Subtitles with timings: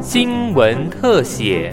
[0.00, 1.72] 新闻特写。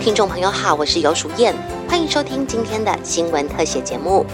[0.00, 1.54] 听众朋友好，我是尤淑燕，
[1.88, 4.24] 欢迎收听今天的新闻特写节目。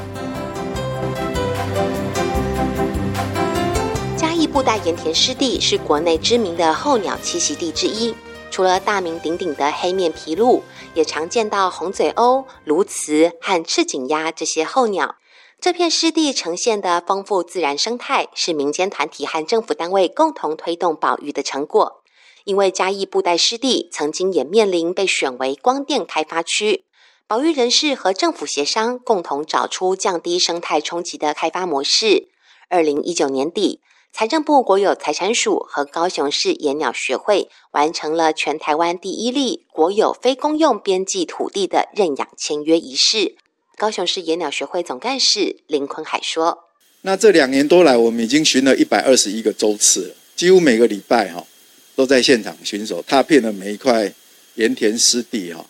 [4.17, 8.14] 嘉义布袋盐田湿地是国内知名的候鸟栖息地之一，
[8.50, 10.62] 除了大名鼎鼎的黑面琵鹭，
[10.94, 15.16] 也常见到红嘴鸥、鸬鹚和赤颈鸭这些候鸟。
[15.60, 22.02] 这片湿地呈现的丰富自然生态，是民间团体和政府单位共同推动保育的成果。
[22.45, 26.84] 因为嘉义布袋湿地曾经也面临被选为光电开发区，
[27.27, 32.28] 保育人士和政府协商，共同找出降低生态冲击的开发模式。
[32.69, 33.80] 二零一九年底，
[34.12, 43.37] 财政部国有财产署和高雄市野鸟学会完成了全台湾第一例国有非公用边际土地的认养签约仪式。
[43.79, 46.71] 高雄市野鸟学会总干事林坤海说
[47.03, 51.47] ：“那这两年多来，我们已经巡了一百二十一个周次，几乎每个礼拜哈
[51.95, 54.11] 都在现场巡守，踏遍了每一块
[54.55, 55.67] 盐田湿地哈。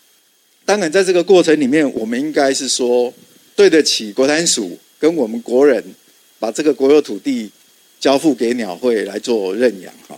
[0.63, 3.13] 当然，在这个过程里面，我们应该是说
[3.57, 5.83] 对得起国产署跟我们国人，
[6.39, 7.51] 把这个国有土地
[7.99, 10.17] 交付给鸟会来做认养哈。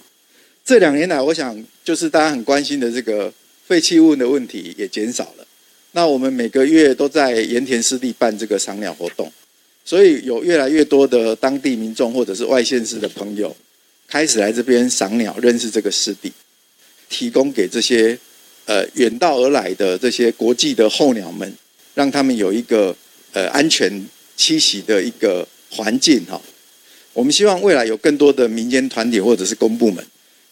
[0.63, 3.33] 这两年来，我想就是大家很关心的这个
[3.65, 5.47] 废弃物的问题也减少了。”
[5.91, 9.31] 那我们每个月都在盐田湿地办这个赏鸟活动，
[9.83, 13.55] 所以有越来越多的当地民众或者是外县市的朋友
[14.07, 16.31] 开始来这边赏鸟，认识这个湿地，
[17.09, 18.17] 提供给这些
[18.65, 21.51] 呃远道而来的这些国际的候鸟们，
[21.95, 22.95] 让他们有一个
[23.33, 23.91] 呃安全
[24.37, 26.39] 栖息的一个环境哈。
[27.13, 30.05] 我们希望未来有更多的民间团体或者是公部门，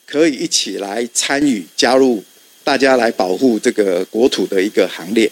[0.08, 2.24] 可以一起来参与加入。
[2.68, 5.32] 大家来保护这个国土的一个行列，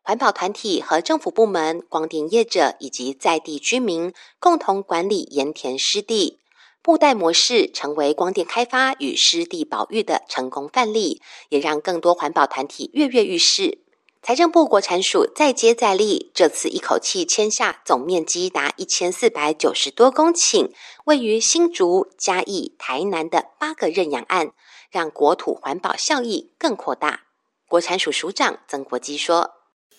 [0.00, 6.38] 环保团体和政府部门、光电业者以及在地居民共同管理盐田湿地，
[6.80, 13.78] 布袋模式成为光电开发与湿地保育的成功范例，也让更多环保团体跃跃欲试。
[14.22, 20.70] 财政部国产署再接再厉，这次一口气签下总面积达一千四百九十多公顷，
[21.06, 24.52] 位于新竹、嘉义、台南的八个认养案。
[24.90, 27.22] 让国土环保效益更扩大。
[27.66, 29.50] 国产署署长曾国基说：“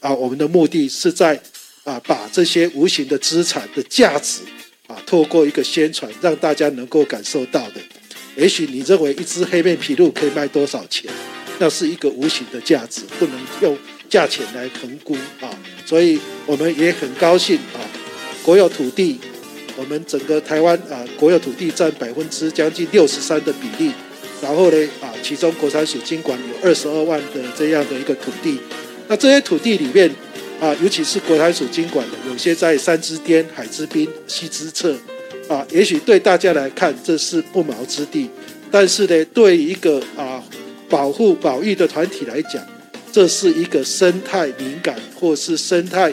[0.02, 1.40] 啊，我们的目的是在
[1.84, 4.42] 啊，把这些无形的资产的价值
[4.88, 7.82] 啊，透过一个宣传，让大家能够感受到的。
[8.36, 11.12] 也许你认为一只黑面琵鹭可以卖多少钱，
[11.60, 13.78] 那是一个无形的价值，不能用
[14.10, 15.50] 价钱来衡估啊。
[15.86, 17.86] 所以我们也很高兴啊，
[18.42, 19.20] 国有土地，
[19.78, 23.94] 我们整个台湾啊，国有土地占百分之将近六十三的比例。”
[24.42, 28.58] 然后呢，啊，其中国产署经管有二十二万的这样的一个土地，
[29.08, 30.10] 那这些土地里面，
[30.62, 34.96] 啊，尤其是国产署经管的，有些在山之巅、海之滨、溪之侧，
[35.50, 38.30] 啊，也许对大家来看这是不毛之地，
[38.72, 40.42] 但是呢，对一个啊
[40.88, 42.66] 保护保育的团体来讲，
[43.12, 46.10] 这是一个生态敏感或是生态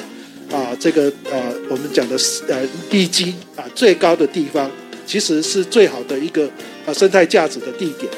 [0.51, 1.39] 啊这个啊
[1.71, 2.17] 我们讲的
[2.49, 4.69] 呃地基啊最高的地方。
[5.07, 6.51] 其实是最好的一个
[6.85, 8.13] 啊生态价值的地点。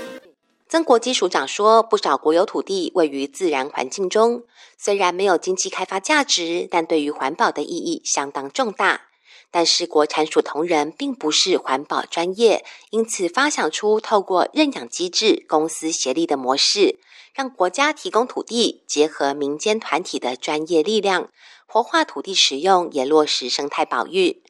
[0.69, 4.43] 曾国基署长说，不少国有土地位于自然环境中，
[4.77, 9.03] 虽然没有经济开发价值，但对于环保的意义相当重大。
[9.51, 16.99] 但是国产署同仁并不是环保专业，因此发想出透过认养机制、公司协力的模式，
[17.33, 21.31] 让国家提供土地，结合民间团体的专业力量，
[21.67, 24.43] 活化土地使用，也落实生态保育。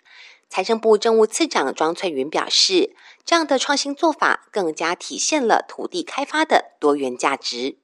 [0.50, 2.90] 财政部政务次长庄翠云表示，
[3.24, 7.76] 这样的创新做法更加体现了土地开发的多元价值。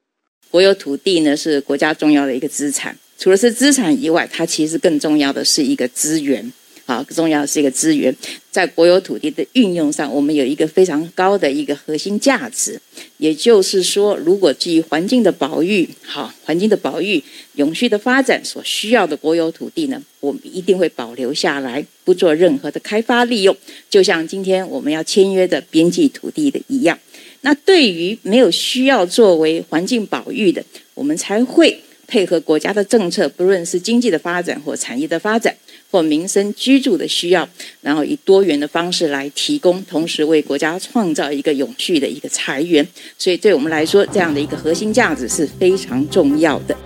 [0.51, 6.53] 国有土地呢是国家重要的一个资产，除了是资产以外，它其实更重要的是一个资源。
[6.87, 8.15] 好，重要是一个资源，
[8.51, 12.79] 在国有土地的运用上，我们有一个非常高的一个核心价值。
[13.17, 17.23] 也就是说，如果基于环境的保育，好，环境的保育、
[17.55, 23.57] 永续的发展所需要的国有土地呢，我们一定会保留下来，不做任何的开发利用。
[23.89, 26.99] 就像今天我们要签约的边际土地的一样。
[27.41, 30.63] 那对于没有需要作为环境保育的，
[30.93, 35.55] 我们才会配合国家的政策，不论是经济的发展或产业的发展。
[35.95, 37.49] 或民生居住的需要，
[37.81, 42.85] 然后以多元的方式来提供，同时为国家创造一个永续的一个财源。
[43.17, 46.77] 所以，对我们来说，这样的一个核心价值是非常重要的。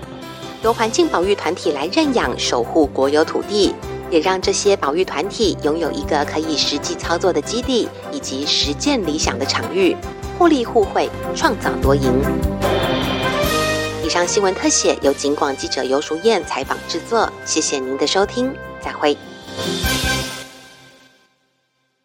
[0.62, 3.72] 由环境保育团体来认养、守护国有土地，
[4.10, 9.96] 也让这些保育团体拥有一个可以实际操作的基地，以及实践理想的场域，
[10.36, 12.12] 互利互惠，创造多赢。
[14.04, 18.52] 以上新闻特写由警广记者尤淑燕采访制作，谢谢您的收听。
[18.80, 19.16] 再会。